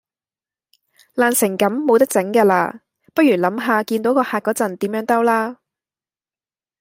[1.13, 2.79] 爛成咁冇得整架喇，
[3.13, 5.57] 不如諗下見到個客嗰陣點樣兜啦